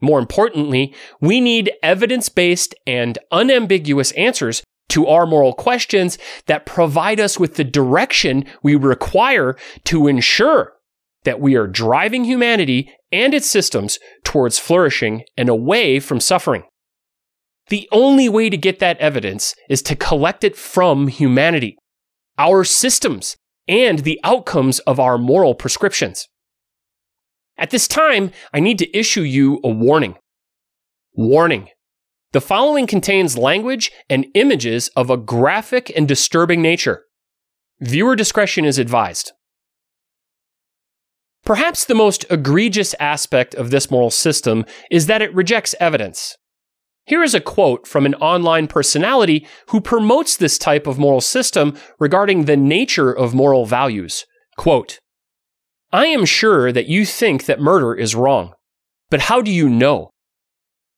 More 0.00 0.20
importantly, 0.20 0.94
we 1.20 1.40
need 1.40 1.72
evidence 1.82 2.28
based 2.28 2.74
and 2.86 3.18
unambiguous 3.32 4.12
answers 4.12 4.62
to 4.90 5.06
our 5.06 5.26
moral 5.26 5.52
questions 5.52 6.18
that 6.46 6.66
provide 6.66 7.20
us 7.20 7.38
with 7.38 7.54
the 7.54 7.64
direction 7.64 8.44
we 8.62 8.74
require 8.76 9.56
to 9.84 10.06
ensure 10.06 10.74
that 11.24 11.40
we 11.40 11.56
are 11.56 11.66
driving 11.66 12.24
humanity 12.24 12.92
and 13.10 13.34
its 13.34 13.48
systems 13.48 13.98
towards 14.24 14.58
flourishing 14.58 15.24
and 15.36 15.48
away 15.48 15.98
from 15.98 16.20
suffering. 16.20 16.64
The 17.68 17.88
only 17.92 18.28
way 18.28 18.50
to 18.50 18.56
get 18.56 18.78
that 18.80 18.98
evidence 18.98 19.54
is 19.70 19.80
to 19.82 19.96
collect 19.96 20.44
it 20.44 20.56
from 20.56 21.08
humanity, 21.08 21.78
our 22.38 22.62
systems, 22.62 23.36
and 23.66 24.00
the 24.00 24.20
outcomes 24.22 24.80
of 24.80 25.00
our 25.00 25.16
moral 25.16 25.54
prescriptions. 25.54 26.28
At 27.56 27.70
this 27.70 27.88
time, 27.88 28.32
I 28.52 28.60
need 28.60 28.78
to 28.80 28.96
issue 28.96 29.22
you 29.22 29.60
a 29.64 29.70
warning. 29.70 30.16
Warning. 31.14 31.68
The 32.34 32.40
following 32.40 32.88
contains 32.88 33.38
language 33.38 33.92
and 34.10 34.26
images 34.34 34.88
of 34.96 35.08
a 35.08 35.16
graphic 35.16 35.92
and 35.94 36.08
disturbing 36.08 36.60
nature. 36.60 37.04
Viewer 37.78 38.16
discretion 38.16 38.64
is 38.64 38.76
advised. 38.76 39.30
Perhaps 41.44 41.84
the 41.84 41.94
most 41.94 42.24
egregious 42.30 42.92
aspect 42.98 43.54
of 43.54 43.70
this 43.70 43.88
moral 43.88 44.10
system 44.10 44.64
is 44.90 45.06
that 45.06 45.22
it 45.22 45.32
rejects 45.32 45.76
evidence. 45.78 46.36
Here 47.06 47.22
is 47.22 47.36
a 47.36 47.40
quote 47.40 47.86
from 47.86 48.04
an 48.04 48.16
online 48.16 48.66
personality 48.66 49.46
who 49.68 49.80
promotes 49.80 50.36
this 50.36 50.58
type 50.58 50.88
of 50.88 50.98
moral 50.98 51.20
system 51.20 51.78
regarding 52.00 52.46
the 52.46 52.56
nature 52.56 53.12
of 53.12 53.32
moral 53.32 53.64
values. 53.64 54.26
Quote, 54.56 54.98
I 55.92 56.06
am 56.06 56.24
sure 56.24 56.72
that 56.72 56.88
you 56.88 57.06
think 57.06 57.44
that 57.44 57.60
murder 57.60 57.94
is 57.94 58.16
wrong, 58.16 58.54
but 59.08 59.20
how 59.20 59.40
do 59.40 59.52
you 59.52 59.68
know? 59.68 60.10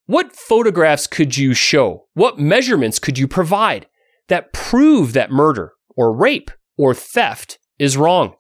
What 0.07 0.37
photographs 0.37 1.09
could 1.09 1.37
you 1.37 1.53
show? 1.53 2.07
What 2.15 2.39
measurements 2.39 3.01
could 3.01 3.19
you 3.19 3.27
provide 3.27 3.87
that 4.29 4.53
prove 4.53 5.13
that 5.15 5.33
murder 5.33 5.73
or 5.97 6.17
rape 6.17 6.51
or 6.79 6.95
theft 6.95 7.59
is 7.79 7.97
wrong? 7.97 8.35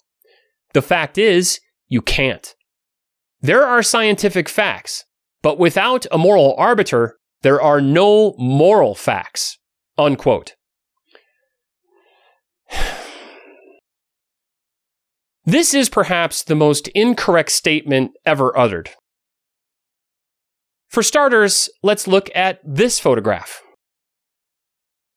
The 0.75 0.82
fact 0.82 1.18
is, 1.18 1.58
you 1.88 2.02
can't. 2.02 2.54
There 3.40 3.66
are 3.66 3.82
scientific 3.82 4.49
facts, 4.49 5.04
but 5.42 5.58
without 5.58 6.06
a 6.12 6.18
moral 6.18 6.54
arbiter, 6.56 7.16
there 7.42 7.61
are 7.61 7.80
no 7.80 8.35
moral 8.38 8.94
facts. 8.94 9.58
Unquote. 9.99 10.54
This 15.49 15.75
is 15.75 15.88
perhaps 15.88 16.42
the 16.42 16.56
most 16.56 16.88
incorrect 16.88 17.52
statement 17.52 18.11
ever 18.26 18.58
uttered. 18.58 18.90
For 20.88 21.02
starters, 21.02 21.69
let's 21.83 22.07
look 22.07 22.31
at 22.35 22.61
this 22.64 22.99
photograph. 22.99 23.62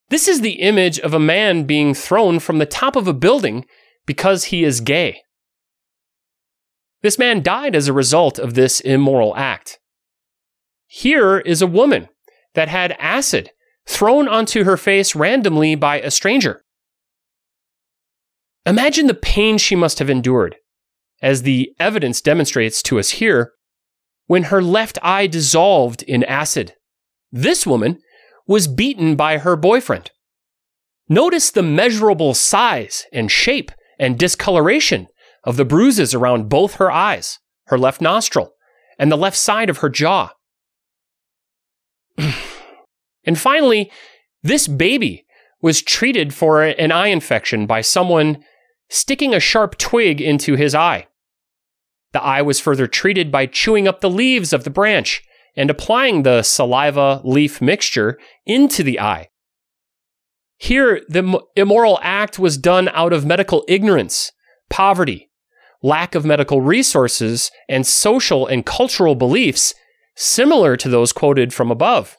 This 0.09 0.27
is 0.27 0.41
the 0.41 0.61
image 0.61 0.99
of 0.99 1.13
a 1.13 1.19
man 1.19 1.63
being 1.65 1.93
thrown 1.93 2.39
from 2.39 2.57
the 2.57 2.65
top 2.65 2.95
of 2.95 3.07
a 3.07 3.13
building 3.13 3.65
because 4.05 4.45
he 4.45 4.63
is 4.63 4.81
gay. 4.81 5.21
This 7.01 7.19
man 7.19 7.41
died 7.41 7.75
as 7.75 7.87
a 7.87 7.93
result 7.93 8.39
of 8.39 8.55
this 8.55 8.79
immoral 8.79 9.35
act. 9.37 9.79
Here 10.87 11.39
is 11.39 11.61
a 11.61 11.67
woman 11.67 12.09
that 12.55 12.67
had 12.67 12.95
acid 12.99 13.51
thrown 13.87 14.27
onto 14.27 14.63
her 14.63 14.77
face 14.77 15.15
randomly 15.15 15.75
by 15.75 16.01
a 16.01 16.11
stranger. 16.11 16.63
Imagine 18.65 19.07
the 19.07 19.13
pain 19.13 19.57
she 19.57 19.75
must 19.75 19.99
have 19.99 20.09
endured, 20.09 20.55
as 21.21 21.43
the 21.43 21.71
evidence 21.79 22.21
demonstrates 22.21 22.81
to 22.83 22.99
us 22.99 23.11
here, 23.11 23.53
when 24.29 24.43
her 24.43 24.61
left 24.61 24.99
eye 25.01 25.25
dissolved 25.25 26.03
in 26.03 26.23
acid. 26.25 26.75
This 27.31 27.65
woman 27.65 27.99
was 28.45 28.67
beaten 28.67 29.15
by 29.15 29.39
her 29.39 29.55
boyfriend. 29.55 30.11
Notice 31.09 31.49
the 31.49 31.63
measurable 31.63 32.35
size 32.35 33.07
and 33.11 33.31
shape 33.31 33.71
and 33.97 34.19
discoloration 34.19 35.07
of 35.43 35.57
the 35.57 35.65
bruises 35.65 36.13
around 36.13 36.47
both 36.47 36.75
her 36.75 36.91
eyes, 36.91 37.39
her 37.69 37.77
left 37.79 38.01
nostril, 38.01 38.53
and 38.99 39.11
the 39.11 39.17
left 39.17 39.35
side 39.35 39.67
of 39.67 39.79
her 39.79 39.89
jaw. 39.89 40.31
and 43.23 43.39
finally, 43.39 43.91
this 44.43 44.67
baby 44.67 45.25
was 45.59 45.81
treated 45.81 46.35
for 46.35 46.61
an 46.61 46.91
eye 46.91 47.07
infection 47.07 47.65
by 47.65 47.81
someone 47.81 48.43
sticking 48.89 49.33
a 49.33 49.39
sharp 49.39 49.75
twig 49.79 50.21
into 50.21 50.55
his 50.55 50.75
eye. 50.75 51.07
The 52.13 52.21
eye 52.21 52.41
was 52.41 52.59
further 52.59 52.87
treated 52.87 53.31
by 53.31 53.45
chewing 53.45 53.87
up 53.87 54.01
the 54.01 54.09
leaves 54.09 54.53
of 54.53 54.63
the 54.63 54.69
branch 54.69 55.21
and 55.55 55.69
applying 55.69 56.23
the 56.23 56.41
saliva 56.41 57.21
leaf 57.23 57.61
mixture 57.61 58.17
into 58.45 58.83
the 58.83 58.99
eye. 58.99 59.29
Here, 60.57 61.01
the 61.07 61.41
immoral 61.55 61.99
act 62.01 62.37
was 62.39 62.57
done 62.57 62.89
out 62.89 63.13
of 63.13 63.25
medical 63.25 63.63
ignorance, 63.67 64.31
poverty, 64.69 65.29
lack 65.81 66.15
of 66.15 66.25
medical 66.25 66.61
resources, 66.61 67.51
and 67.69 67.87
social 67.87 68.45
and 68.45 68.65
cultural 68.65 69.15
beliefs 69.15 69.73
similar 70.15 70.75
to 70.75 70.89
those 70.89 71.13
quoted 71.13 71.53
from 71.53 71.71
above. 71.71 72.17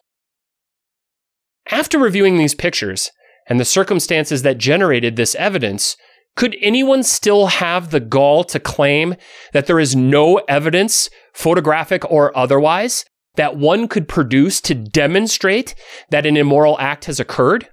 After 1.71 1.99
reviewing 1.99 2.39
these 2.39 2.55
pictures 2.55 3.11
and 3.47 3.61
the 3.61 3.65
circumstances 3.65 4.43
that 4.43 4.59
generated 4.59 5.17
this 5.17 5.35
evidence, 5.35 5.97
could 6.41 6.57
anyone 6.63 7.03
still 7.03 7.49
have 7.49 7.91
the 7.91 8.01
gall 8.01 8.45
to 8.45 8.59
claim 8.59 9.15
that 9.53 9.67
there 9.67 9.79
is 9.79 9.95
no 9.95 10.37
evidence, 10.49 11.11
photographic 11.35 12.03
or 12.11 12.35
otherwise, 12.35 13.05
that 13.35 13.59
one 13.59 13.87
could 13.87 14.09
produce 14.09 14.59
to 14.63 14.75
demonstrate 14.75 15.75
that 16.09 16.25
an 16.25 16.39
immoral 16.39 16.79
act 16.81 17.05
has 17.05 17.21
occurred? 17.21 17.69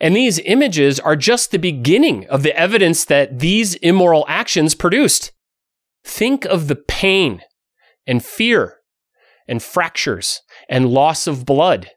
And 0.00 0.14
these 0.14 0.38
images 0.38 1.00
are 1.00 1.16
just 1.16 1.50
the 1.50 1.58
beginning 1.58 2.24
of 2.28 2.44
the 2.44 2.56
evidence 2.56 3.04
that 3.06 3.40
these 3.40 3.74
immoral 3.74 4.24
actions 4.28 4.76
produced. 4.76 5.32
Think 6.04 6.44
of 6.44 6.68
the 6.68 6.76
pain 6.76 7.42
and 8.06 8.24
fear 8.24 8.76
and 9.48 9.60
fractures 9.60 10.40
and 10.68 10.88
loss 10.88 11.26
of 11.26 11.44
blood, 11.44 11.90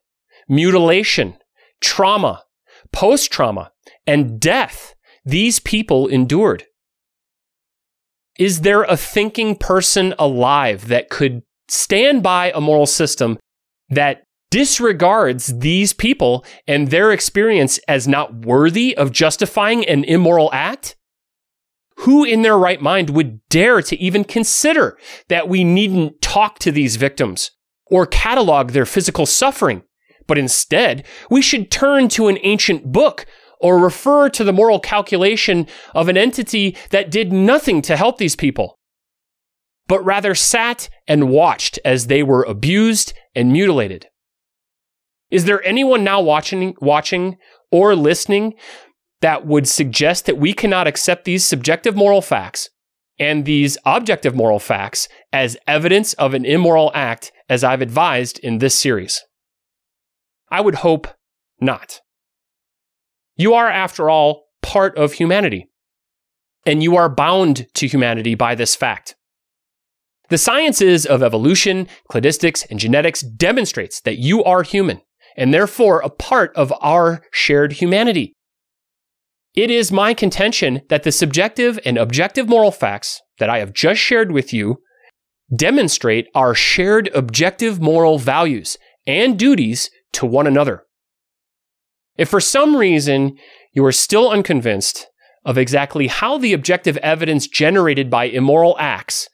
mutilation, 0.50 1.38
trauma, 1.80 2.46
post 2.92 3.32
trauma, 3.32 3.72
and 4.08 4.40
death 4.40 4.96
these 5.24 5.60
people 5.60 6.08
endured. 6.08 6.66
Is 8.40 8.62
there 8.62 8.84
a 8.84 8.98
thinking 8.98 9.56
person 9.56 10.14
alive 10.18 10.88
that 10.88 11.10
could 11.10 11.44
stand 11.68 12.24
by 12.24 12.52
a 12.56 12.62
moral 12.62 12.86
system 12.86 13.38
that 13.90 14.24
disregards 14.50 15.60
these 15.60 15.94
people 15.94 16.44
and 16.68 16.90
their 16.90 17.12
experience 17.12 17.78
as 17.88 18.08
not 18.08 18.46
worthy 18.46 18.96
of 18.98 19.12
justifying 19.12 19.86
an 19.86 20.04
immoral 20.04 20.50
act? 20.54 20.96
Who 21.98 22.24
in 22.24 22.42
their 22.42 22.58
right 22.58 22.82
mind 22.82 23.12
would 23.12 23.48
dare 23.50 23.82
to 23.84 23.98
even 23.98 24.24
consider 24.24 24.98
that 25.30 25.48
we 25.48 25.64
needn't 25.64 26.22
talk 26.22 26.58
to 26.60 26.72
these 26.72 26.96
victims 26.96 27.52
or 27.86 28.08
catalog 28.08 28.72
their 28.72 28.86
physical 28.86 29.26
suffering 29.26 29.84
But 30.28 30.38
instead, 30.38 31.06
we 31.30 31.42
should 31.42 31.70
turn 31.70 32.08
to 32.10 32.30
an 32.30 32.38
ancient 32.44 32.92
book 32.92 33.26
or 33.62 33.80
refer 33.80 34.30
to 34.30 34.44
the 34.44 34.54
moral 34.54 34.80
calculation 34.80 35.68
of 35.96 36.08
an 36.08 36.18
entity 36.18 36.76
that 36.90 37.12
did 37.12 37.32
nothing 37.32 37.82
to 37.84 37.96
help 37.96 38.18
these 38.18 38.36
people, 38.36 38.78
but 39.88 40.04
rather 40.04 40.36
sat 40.36 40.90
and 41.08 41.30
watched 41.30 41.80
as 41.86 42.08
they 42.08 42.24
were 42.24 42.44
abused 42.44 43.14
and 43.36 43.52
mutilated. 43.52 44.08
Is 45.30 45.46
there 45.46 45.64
anyone 45.66 46.04
now 46.04 46.20
watching, 46.20 46.76
watching 46.82 47.38
or 47.72 47.96
listening 47.96 48.54
that 49.22 49.46
would 49.46 49.68
suggest 49.68 50.26
that 50.26 50.38
we 50.38 50.54
cannot 50.54 50.88
accept 50.88 51.24
these 51.24 51.46
subjective 51.46 51.96
moral 51.96 52.22
facts 52.22 52.70
and 53.20 53.46
these 53.46 53.78
objective 53.86 54.36
moral 54.36 54.60
facts 54.60 55.08
as 55.32 55.56
evidence 55.68 56.14
of 56.16 56.34
an 56.34 56.44
immoral 56.44 56.92
act, 56.94 57.32
as 57.48 57.64
I've 57.64 57.82
advised 57.82 58.40
in 58.40 58.58
this 58.58 58.78
series? 58.78 59.24
I 60.50 60.60
would 60.60 60.76
hope 60.76 61.08
not. 61.62 62.02
You 63.36 63.54
are, 63.54 63.70
after 63.70 64.10
all, 64.10 64.46
part 64.62 64.98
of 64.98 65.14
humanity, 65.14 65.70
and 66.66 66.84
you 66.84 66.96
are 66.96 67.10
bound 67.10 67.68
to 67.76 67.88
humanity 67.88 68.36
by 68.36 68.56
this 68.56 68.76
fact. 68.76 69.16
The 70.30 70.38
sciences 70.38 71.06
of 71.06 71.22
evolution, 71.22 71.88
cladistics, 72.10 72.66
and 72.70 72.80
genetics 72.80 73.22
demonstrates 73.22 74.00
that 74.02 74.18
you 74.18 74.44
are 74.44 74.64
human 74.64 75.02
and 75.36 75.54
therefore 75.54 76.00
a 76.00 76.10
part 76.10 76.56
of 76.56 76.74
our 76.82 77.22
shared 77.32 77.74
humanity. 77.74 78.34
It 79.54 79.70
is 79.70 79.92
my 79.92 80.14
contention 80.14 80.82
that 80.90 81.04
the 81.04 81.12
subjective 81.12 81.80
and 81.84 81.98
objective 81.98 82.48
moral 82.48 82.72
facts 82.72 83.22
that 83.40 83.50
I 83.50 83.60
have 83.60 83.74
just 83.74 84.00
shared 84.00 84.32
with 84.32 84.54
you 84.54 84.78
demonstrate 85.54 86.28
our 86.34 86.56
shared 86.56 87.10
objective 87.14 87.82
moral 87.82 88.18
values 88.18 88.78
and 89.06 89.38
duties 89.38 89.90
to 90.14 90.26
one 90.26 90.48
another. 90.48 90.86
If 92.22 92.30
for 92.30 92.40
some 92.40 92.76
reason 92.76 93.36
you 93.74 93.84
are 93.84 93.92
still 93.92 94.30
unconvinced 94.30 95.08
of 95.44 95.58
exactly 95.58 96.06
how 96.06 96.38
the 96.38 96.54
objective 96.54 96.96
evidence 96.98 97.48
generated 97.48 98.12
by 98.12 98.26
immoral 98.26 98.78
acts 98.78 99.28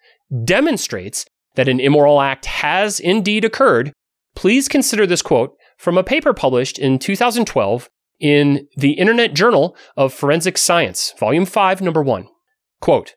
demonstrates 0.46 1.25
that 1.56 1.67
an 1.67 1.82
immoral 1.82 2.22
act 2.22 2.46
has 2.46 3.01
indeed 3.01 3.44
occurred, 3.44 3.91
please 4.38 4.70
consider 4.70 5.06
this 5.06 5.22
quote 5.22 5.53
from 5.77 5.98
a 5.98 6.03
paper 6.03 6.34
published 6.34 6.79
in 6.79 6.98
2012 6.98 7.89
in 8.22 8.65
the 8.77 8.94
Internet 8.94 9.34
Journal 9.34 9.75
of 9.98 10.13
Forensic 10.13 10.58
Science, 10.58 11.13
Volume 11.20 11.46
5, 11.46 11.82
Number 11.82 12.01
1. 12.01 12.29
Quote, 12.79 13.15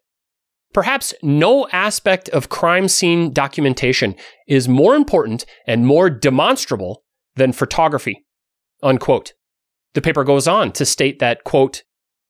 Perhaps 0.73 1.15
no 1.23 1.69
aspect 1.69 2.29
of 2.31 2.49
crime 2.49 2.89
scene 2.89 3.33
documentation 3.33 4.17
is 4.49 4.67
more 4.69 4.97
important 4.97 5.47
and 5.65 5.87
more 5.87 6.11
demonstrable 6.11 7.05
than 7.37 7.53
photography. 7.53 8.27
Unquote. 8.83 9.35
The 9.95 10.01
paper 10.01 10.25
goes 10.25 10.47
on 10.47 10.73
to 10.73 10.85
state 10.85 11.19
that, 11.19 11.45
quote, 11.45 11.83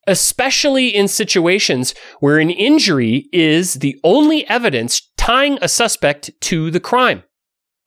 especially 0.07 0.88
in 0.88 1.09
situations 1.09 1.95
where 2.21 2.38
an 2.38 2.50
injury 2.50 3.29
is 3.33 3.75
the 3.75 3.99
only 4.02 4.49
evidence 4.49 5.11
tying 5.17 5.59
a 5.61 5.69
suspect 5.69 6.31
to 6.40 6.71
the 6.71 6.81
crime. 6.81 7.23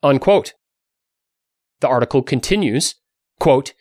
Unquote. 0.02 0.54
The 1.80 1.88
article 1.88 2.22
continues, 2.22 2.94
quote, 3.40 3.74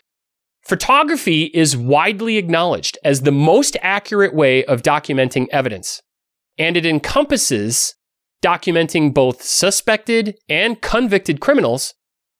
Photography 0.65 1.51
is 1.53 1.75
widely 1.75 2.37
acknowledged 2.37 2.97
as 3.03 3.21
the 3.21 3.31
most 3.31 3.75
accurate 3.81 4.33
way 4.33 4.63
of 4.65 4.81
documenting 4.81 5.47
evidence, 5.51 6.01
and 6.57 6.77
it 6.77 6.85
encompasses 6.85 7.95
documenting 8.41 9.13
both 9.13 9.41
suspected 9.41 10.35
and 10.49 10.81
convicted 10.81 11.39
criminals, 11.39 11.93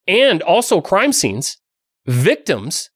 and 0.08 0.42
also 0.42 0.82
crime 0.82 1.14
scenes, 1.14 1.58
victims, 2.06 2.90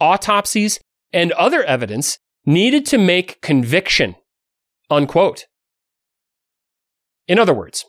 autopsies, 0.00 0.80
and 1.12 1.32
other 1.32 1.62
evidence 1.64 2.18
needed 2.44 2.86
to 2.86 2.98
make 2.98 3.40
conviction. 3.40 4.14
Unquote. 4.90 5.46
In 7.26 7.38
other 7.38 7.54
words, 7.54 7.84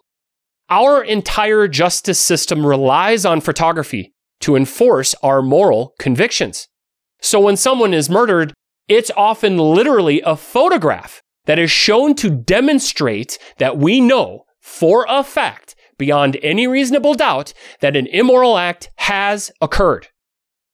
our 0.69 1.03
entire 1.03 1.67
justice 1.67 2.19
system 2.19 2.65
relies 2.65 3.25
on 3.25 3.41
photography 3.41 4.13
to 4.41 4.55
enforce 4.55 5.15
our 5.23 5.41
moral 5.41 5.93
convictions. 5.99 6.67
So 7.21 7.39
when 7.39 7.57
someone 7.57 7.93
is 7.93 8.10
murdered, 8.10 8.53
it's 8.88 9.12
often 9.15 9.57
literally 9.57 10.21
a 10.21 10.36
photograph 10.36 11.21
that 11.45 11.60
is 11.60 11.71
shown 11.71 12.15
to 12.15 12.29
demonstrate 12.29 13.38
that 13.57 13.77
we 13.77 13.99
know 13.99 14.43
for 14.62 15.05
a 15.10 15.23
fact, 15.23 15.75
beyond 15.97 16.38
any 16.43 16.67
reasonable 16.67 17.15
doubt, 17.15 17.53
that 17.81 17.95
an 17.95 18.07
immoral 18.07 18.57
act 18.57 18.89
has 18.97 19.51
occurred. 19.62 20.07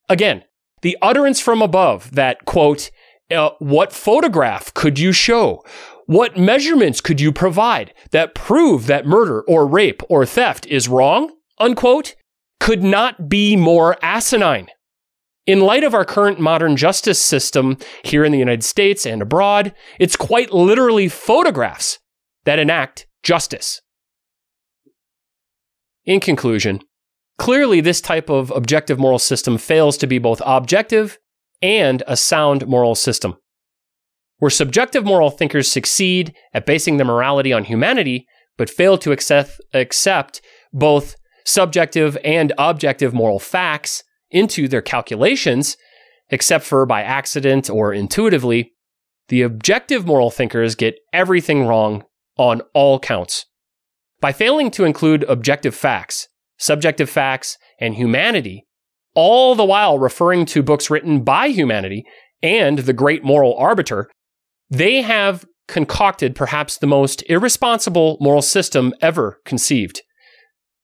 Again, 0.09 0.43
the 0.81 0.97
utterance 1.01 1.39
from 1.39 1.61
above 1.61 2.11
that, 2.15 2.45
quote, 2.45 2.91
uh, 3.31 3.51
what 3.59 3.91
photograph 3.91 4.73
could 4.73 4.99
you 4.99 5.11
show? 5.11 5.63
What 6.05 6.38
measurements 6.38 7.01
could 7.01 7.19
you 7.19 7.31
provide 7.31 7.93
that 8.11 8.35
prove 8.35 8.85
that 8.88 9.07
murder 9.07 9.41
or 9.47 9.65
rape 9.65 10.03
or 10.09 10.25
theft 10.25 10.67
is 10.67 10.88
wrong? 10.88 11.31
Unquote, 11.59 12.15
could 12.59 12.83
not 12.83 13.27
be 13.27 13.55
more 13.55 13.97
asinine. 14.03 14.67
In 15.47 15.61
light 15.61 15.83
of 15.83 15.93
our 15.93 16.05
current 16.05 16.39
modern 16.39 16.75
justice 16.75 17.19
system 17.19 17.77
here 18.03 18.25
in 18.25 18.31
the 18.31 18.39
United 18.39 18.63
States 18.63 19.05
and 19.05 19.21
abroad, 19.21 19.73
it's 19.99 20.15
quite 20.15 20.51
literally 20.51 21.07
photographs 21.07 21.99
that 22.45 22.59
enact 22.59 23.07
justice. 23.23 23.81
In 26.05 26.19
conclusion, 26.19 26.81
clearly 27.37 27.81
this 27.81 28.01
type 28.01 28.29
of 28.29 28.51
objective 28.51 28.99
moral 28.99 29.19
system 29.19 29.57
fails 29.57 29.97
to 29.97 30.07
be 30.07 30.19
both 30.19 30.41
objective 30.45 31.17
and 31.61 32.03
a 32.07 32.17
sound 32.17 32.67
moral 32.67 32.95
system. 32.95 33.35
Where 34.37 34.51
subjective 34.51 35.05
moral 35.05 35.29
thinkers 35.29 35.71
succeed 35.71 36.35
at 36.53 36.65
basing 36.65 36.97
their 36.97 37.05
morality 37.05 37.53
on 37.53 37.63
humanity, 37.63 38.27
but 38.57 38.69
fail 38.69 38.97
to 38.99 39.11
accept, 39.11 39.61
accept 39.73 40.41
both 40.73 41.15
subjective 41.45 42.17
and 42.23 42.51
objective 42.57 43.13
moral 43.13 43.39
facts 43.39 44.03
into 44.31 44.67
their 44.67 44.81
calculations, 44.81 45.77
except 46.29 46.65
for 46.65 46.85
by 46.85 47.01
accident 47.01 47.69
or 47.69 47.93
intuitively, 47.93 48.73
the 49.29 49.41
objective 49.41 50.05
moral 50.05 50.31
thinkers 50.31 50.75
get 50.75 50.99
everything 51.13 51.65
wrong 51.65 52.03
on 52.37 52.61
all 52.73 52.99
counts. 52.99 53.45
By 54.19 54.31
failing 54.31 54.71
to 54.71 54.85
include 54.85 55.23
objective 55.23 55.75
facts, 55.75 56.27
subjective 56.57 57.09
facts, 57.09 57.57
and 57.79 57.95
humanity, 57.95 58.65
all 59.13 59.55
the 59.55 59.65
while 59.65 59.97
referring 59.99 60.45
to 60.45 60.63
books 60.63 60.89
written 60.89 61.23
by 61.23 61.47
humanity 61.47 62.05
and 62.41 62.79
the 62.79 62.93
great 62.93 63.23
moral 63.23 63.55
arbiter, 63.57 64.09
they 64.69 65.01
have 65.01 65.45
concocted 65.67 66.35
perhaps 66.35 66.77
the 66.77 66.87
most 66.87 67.23
irresponsible 67.27 68.17
moral 68.19 68.41
system 68.41 68.93
ever 69.01 69.39
conceived. 69.45 70.01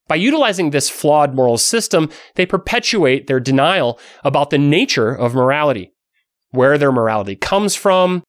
By 0.07 0.15
utilizing 0.15 0.71
this 0.71 0.89
flawed 0.89 1.33
moral 1.33 1.57
system, 1.57 2.09
they 2.35 2.45
perpetuate 2.45 3.27
their 3.27 3.39
denial 3.39 3.99
about 4.23 4.49
the 4.49 4.57
nature 4.57 5.13
of 5.13 5.35
morality, 5.35 5.93
where 6.49 6.77
their 6.77 6.91
morality 6.91 7.35
comes 7.35 7.75
from, 7.75 8.23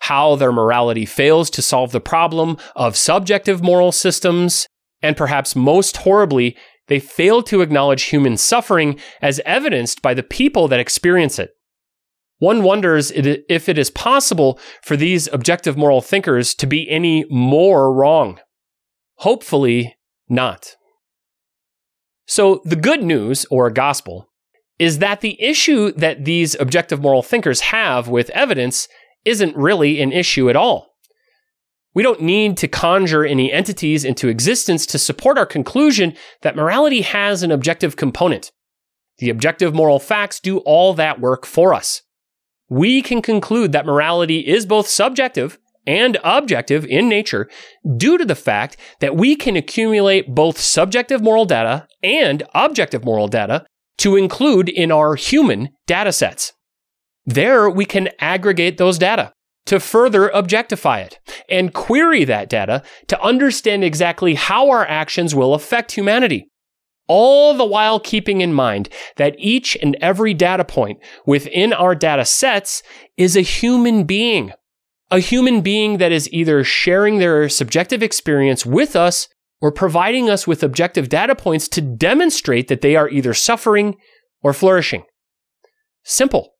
how 0.00 0.36
their 0.36 0.52
morality 0.52 1.04
fails 1.04 1.50
to 1.50 1.62
solve 1.62 1.92
the 1.92 2.00
problem 2.00 2.56
of 2.74 2.96
subjective 2.96 3.62
moral 3.62 3.92
systems, 3.92 4.66
and 5.02 5.16
perhaps 5.16 5.56
most 5.56 5.98
horribly, 5.98 6.56
they 6.90 6.98
fail 6.98 7.42
to 7.44 7.62
acknowledge 7.62 8.02
human 8.02 8.36
suffering 8.36 8.98
as 9.22 9.40
evidenced 9.46 10.02
by 10.02 10.12
the 10.12 10.24
people 10.24 10.68
that 10.68 10.80
experience 10.80 11.38
it. 11.38 11.52
One 12.38 12.62
wonders 12.64 13.12
if 13.14 13.68
it 13.68 13.78
is 13.78 13.90
possible 13.90 14.58
for 14.82 14.96
these 14.96 15.28
objective 15.32 15.76
moral 15.76 16.00
thinkers 16.00 16.52
to 16.56 16.66
be 16.66 16.90
any 16.90 17.24
more 17.30 17.94
wrong. 17.94 18.40
Hopefully 19.18 19.96
not. 20.28 20.74
So, 22.26 22.60
the 22.64 22.76
good 22.76 23.02
news, 23.02 23.46
or 23.50 23.70
gospel, 23.70 24.28
is 24.78 24.98
that 24.98 25.20
the 25.20 25.40
issue 25.40 25.92
that 25.92 26.24
these 26.24 26.56
objective 26.56 27.00
moral 27.00 27.22
thinkers 27.22 27.60
have 27.60 28.08
with 28.08 28.30
evidence 28.30 28.88
isn't 29.24 29.56
really 29.56 30.00
an 30.00 30.10
issue 30.10 30.50
at 30.50 30.56
all. 30.56 30.89
We 31.94 32.02
don't 32.02 32.22
need 32.22 32.56
to 32.58 32.68
conjure 32.68 33.24
any 33.24 33.52
entities 33.52 34.04
into 34.04 34.28
existence 34.28 34.86
to 34.86 34.98
support 34.98 35.38
our 35.38 35.46
conclusion 35.46 36.14
that 36.42 36.56
morality 36.56 37.00
has 37.00 37.42
an 37.42 37.50
objective 37.50 37.96
component. 37.96 38.52
The 39.18 39.30
objective 39.30 39.74
moral 39.74 39.98
facts 39.98 40.40
do 40.40 40.58
all 40.58 40.94
that 40.94 41.20
work 41.20 41.44
for 41.44 41.74
us. 41.74 42.02
We 42.68 43.02
can 43.02 43.20
conclude 43.20 43.72
that 43.72 43.86
morality 43.86 44.46
is 44.46 44.64
both 44.66 44.86
subjective 44.86 45.58
and 45.86 46.16
objective 46.22 46.86
in 46.86 47.08
nature 47.08 47.48
due 47.96 48.16
to 48.16 48.24
the 48.24 48.36
fact 48.36 48.76
that 49.00 49.16
we 49.16 49.34
can 49.34 49.56
accumulate 49.56 50.34
both 50.34 50.58
subjective 50.58 51.20
moral 51.20 51.44
data 51.44 51.88
and 52.02 52.44
objective 52.54 53.04
moral 53.04 53.26
data 53.26 53.66
to 53.98 54.16
include 54.16 54.68
in 54.68 54.92
our 54.92 55.16
human 55.16 55.70
data 55.86 56.12
sets. 56.12 56.52
There, 57.26 57.68
we 57.68 57.84
can 57.84 58.10
aggregate 58.20 58.78
those 58.78 58.98
data 58.98 59.32
to 59.66 59.78
further 59.78 60.28
objectify 60.30 61.00
it 61.00 61.18
and 61.48 61.74
query 61.74 62.24
that 62.24 62.48
data 62.48 62.82
to 63.08 63.20
understand 63.22 63.84
exactly 63.84 64.34
how 64.34 64.68
our 64.70 64.86
actions 64.86 65.34
will 65.34 65.54
affect 65.54 65.92
humanity. 65.92 66.46
all 67.10 67.54
the 67.54 67.64
while 67.64 67.98
keeping 67.98 68.40
in 68.40 68.52
mind 68.54 68.88
that 69.16 69.34
each 69.36 69.76
and 69.82 69.96
every 70.00 70.32
data 70.32 70.64
point 70.64 70.96
within 71.26 71.72
our 71.72 71.92
data 71.92 72.24
sets 72.24 72.84
is 73.16 73.36
a 73.36 73.40
human 73.40 74.04
being. 74.04 74.52
A 75.10 75.18
human 75.18 75.60
being 75.60 75.98
that 75.98 76.12
is 76.12 76.32
either 76.32 76.62
sharing 76.62 77.18
their 77.18 77.48
subjective 77.48 78.00
experience 78.00 78.64
with 78.64 78.94
us 78.94 79.26
or 79.60 79.72
providing 79.72 80.30
us 80.30 80.46
with 80.46 80.62
objective 80.62 81.08
data 81.08 81.34
points 81.34 81.66
to 81.70 81.80
demonstrate 81.80 82.68
that 82.68 82.80
they 82.80 82.94
are 82.94 83.08
either 83.08 83.34
suffering 83.34 83.96
or 84.40 84.52
flourishing. 84.52 85.02
Simple. 86.04 86.52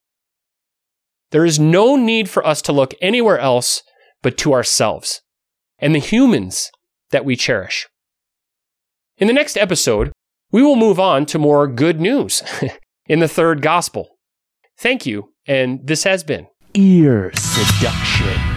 There 1.30 1.44
is 1.44 1.58
no 1.58 1.96
need 1.96 2.28
for 2.28 2.44
us 2.46 2.60
to 2.62 2.72
look 2.72 2.94
anywhere 3.00 3.38
else 3.38 3.82
but 4.22 4.36
to 4.38 4.52
ourselves 4.52 5.22
and 5.78 5.94
the 5.94 6.00
humans 6.00 6.70
that 7.10 7.24
we 7.24 7.36
cherish. 7.36 7.88
In 9.18 9.26
the 9.26 9.32
next 9.32 9.56
episode, 9.56 10.12
we 10.50 10.62
will 10.62 10.76
move 10.76 10.98
on 10.98 11.26
to 11.26 11.38
more 11.38 11.66
good 11.66 12.00
news 12.00 12.42
in 13.06 13.20
the 13.20 13.28
third 13.28 13.62
gospel. 13.62 14.18
Thank 14.78 15.06
you, 15.06 15.32
and 15.46 15.80
this 15.86 16.04
has 16.04 16.24
been 16.24 16.46
Ear 16.74 17.30
Seduction. 17.34 18.49